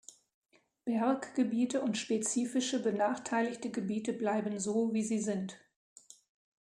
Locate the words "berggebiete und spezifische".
0.83-2.81